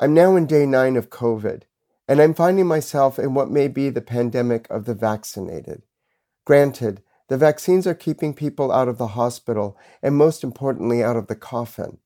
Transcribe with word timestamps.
I'm 0.00 0.12
now 0.12 0.34
in 0.34 0.46
day 0.46 0.66
nine 0.66 0.96
of 0.96 1.08
COVID, 1.08 1.62
and 2.08 2.20
I'm 2.20 2.34
finding 2.34 2.66
myself 2.66 3.16
in 3.16 3.32
what 3.32 3.48
may 3.48 3.68
be 3.68 3.90
the 3.90 4.00
pandemic 4.00 4.68
of 4.68 4.86
the 4.86 4.94
vaccinated. 4.94 5.82
Granted, 6.44 7.00
the 7.28 7.36
vaccines 7.38 7.86
are 7.86 7.94
keeping 7.94 8.34
people 8.34 8.72
out 8.72 8.88
of 8.88 8.98
the 8.98 9.08
hospital 9.08 9.78
and, 10.02 10.16
most 10.16 10.42
importantly, 10.42 11.02
out 11.02 11.16
of 11.16 11.28
the 11.28 11.36
coffin. 11.36 11.98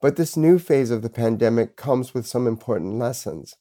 But 0.00 0.16
this 0.16 0.38
new 0.38 0.58
phase 0.58 0.90
of 0.90 1.02
the 1.02 1.10
pandemic 1.10 1.76
comes 1.76 2.14
with 2.14 2.26
some 2.26 2.46
important 2.46 2.98
lessons. 2.98 3.56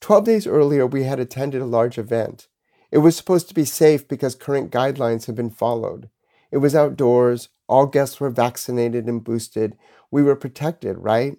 Twelve 0.00 0.24
days 0.24 0.46
earlier, 0.46 0.86
we 0.86 1.02
had 1.02 1.18
attended 1.18 1.60
a 1.60 1.66
large 1.66 1.98
event. 1.98 2.46
It 2.92 2.98
was 2.98 3.16
supposed 3.16 3.48
to 3.48 3.54
be 3.54 3.64
safe 3.64 4.06
because 4.06 4.36
current 4.36 4.70
guidelines 4.70 5.26
had 5.26 5.34
been 5.34 5.50
followed. 5.50 6.10
It 6.52 6.58
was 6.58 6.76
outdoors, 6.76 7.48
all 7.68 7.86
guests 7.86 8.20
were 8.20 8.30
vaccinated 8.30 9.06
and 9.06 9.22
boosted. 9.22 9.76
We 10.12 10.22
were 10.22 10.36
protected, 10.36 10.96
right? 10.98 11.38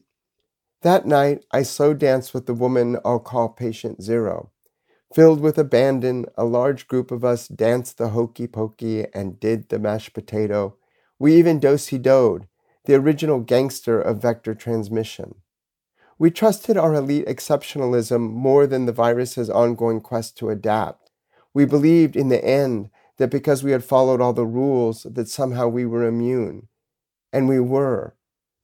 That 0.82 1.06
night, 1.06 1.46
I 1.52 1.62
slow 1.62 1.94
danced 1.94 2.34
with 2.34 2.48
the 2.48 2.56
woman 2.56 2.98
I'll 3.06 3.20
call 3.20 3.50
patient 3.50 4.02
zero. 4.02 4.50
Filled 5.14 5.40
with 5.40 5.60
abandon, 5.60 6.26
a 6.36 6.44
large 6.44 6.88
group 6.88 7.12
of 7.12 7.24
us 7.24 7.48
danced 7.48 8.00
the 8.00 8.10
hokey 8.10 8.48
pokey 8.48 9.06
and 9.14 9.40
did 9.40 9.70
the 9.70 9.78
mashed 9.78 10.14
potato. 10.14 10.78
We 11.20 11.36
even 11.36 11.60
dosey 11.60 12.00
doed, 12.00 12.48
the 12.86 12.96
original 12.96 13.42
gangster 13.42 14.02
of 14.02 14.24
vector 14.24 14.56
transmission. 14.56 15.36
We 16.18 16.32
trusted 16.32 16.78
our 16.78 16.96
elite 16.96 17.28
exceptionalism 17.28 18.32
more 18.32 18.66
than 18.66 18.86
the 18.86 18.94
virus's 18.94 19.52
ongoing 19.52 20.02
quest 20.02 20.36
to 20.38 20.50
adapt. 20.50 21.12
We 21.54 21.66
believed 21.66 22.16
in 22.16 22.30
the 22.30 22.44
end 22.44 22.90
that 23.18 23.30
because 23.30 23.64
we 23.64 23.72
had 23.72 23.84
followed 23.84 24.20
all 24.20 24.34
the 24.34 24.48
rules 24.48 25.04
that 25.04 25.28
somehow 25.28 25.68
we 25.68 25.86
were 25.86 26.08
immune. 26.08 26.70
And 27.32 27.48
we 27.48 27.60
were. 27.60 28.16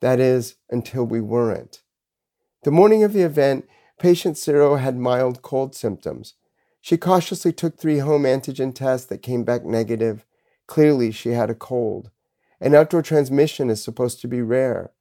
That 0.02 0.20
is, 0.20 0.56
until 0.70 1.04
we 1.06 1.22
weren't. 1.22 1.84
The 2.68 2.72
morning 2.72 3.02
of 3.02 3.14
the 3.14 3.22
event, 3.22 3.66
patient 3.98 4.38
zero 4.38 4.76
had 4.76 4.98
mild 4.98 5.42
cold 5.42 5.74
symptoms. 5.74 6.34
She 6.82 6.98
cautiously 6.98 7.54
took 7.54 7.78
three 7.78 8.00
home 8.00 8.24
antigen 8.24 8.76
tests 8.76 9.08
that 9.08 9.22
came 9.22 9.46
back 9.46 9.64
negative. 9.64 10.26
Clearly, 10.68 11.14
she 11.14 11.30
had 11.30 11.50
a 11.50 11.56
cold. 11.56 12.12
And 12.60 12.76
outdoor 12.76 13.04
transmission 13.04 13.70
is 13.70 13.82
supposed 13.82 14.20
to 14.20 14.28
be 14.28 14.42
rare. 14.42 14.92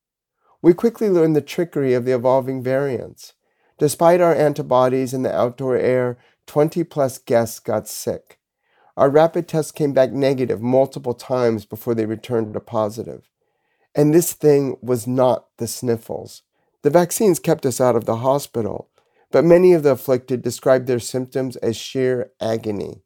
We 0.62 0.74
quickly 0.74 1.10
learned 1.10 1.34
the 1.34 1.40
trickery 1.40 1.92
of 1.92 2.04
the 2.04 2.14
evolving 2.14 2.62
variants. 2.62 3.32
Despite 3.78 4.20
our 4.20 4.32
antibodies 4.32 5.12
in 5.12 5.22
the 5.22 5.36
outdoor 5.36 5.76
air, 5.76 6.18
20 6.46 6.84
plus 6.84 7.18
guests 7.18 7.58
got 7.58 7.88
sick. 7.88 8.38
Our 8.96 9.10
rapid 9.10 9.48
tests 9.48 9.72
came 9.72 9.92
back 9.92 10.12
negative 10.12 10.62
multiple 10.62 11.14
times 11.14 11.64
before 11.64 11.96
they 11.96 12.06
returned 12.06 12.54
to 12.54 12.60
positive. 12.60 13.28
And 13.92 14.14
this 14.14 14.34
thing 14.34 14.76
was 14.80 15.08
not 15.08 15.48
the 15.56 15.66
sniffles. 15.66 16.42
The 16.82 16.90
vaccines 16.90 17.38
kept 17.38 17.66
us 17.66 17.80
out 17.80 17.96
of 17.96 18.04
the 18.04 18.16
hospital, 18.16 18.90
but 19.30 19.44
many 19.44 19.72
of 19.72 19.82
the 19.82 19.92
afflicted 19.92 20.42
described 20.42 20.86
their 20.86 21.00
symptoms 21.00 21.56
as 21.56 21.76
sheer 21.76 22.30
agony. 22.40 23.02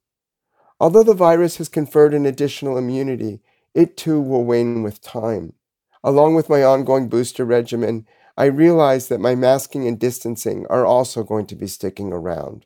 Although 0.78 1.02
the 1.02 1.14
virus 1.14 1.56
has 1.56 1.68
conferred 1.68 2.14
an 2.14 2.26
additional 2.26 2.78
immunity, 2.78 3.40
it 3.74 3.96
too 3.96 4.20
will 4.20 4.44
wane 4.44 4.82
with 4.82 5.00
time. 5.00 5.54
Along 6.02 6.34
with 6.34 6.48
my 6.48 6.62
ongoing 6.62 7.08
booster 7.08 7.44
regimen, 7.44 8.06
I 8.36 8.46
realize 8.46 9.08
that 9.08 9.20
my 9.20 9.34
masking 9.34 9.86
and 9.86 9.98
distancing 9.98 10.66
are 10.70 10.86
also 10.86 11.22
going 11.22 11.46
to 11.46 11.54
be 11.54 11.66
sticking 11.66 12.12
around. 12.12 12.64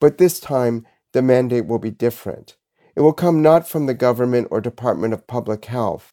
But 0.00 0.18
this 0.18 0.38
time, 0.38 0.86
the 1.12 1.22
mandate 1.22 1.66
will 1.66 1.78
be 1.78 1.90
different. 1.90 2.56
It 2.94 3.00
will 3.00 3.14
come 3.14 3.40
not 3.40 3.68
from 3.68 3.86
the 3.86 3.94
government 3.94 4.48
or 4.50 4.60
Department 4.60 5.14
of 5.14 5.26
Public 5.26 5.64
Health, 5.64 6.12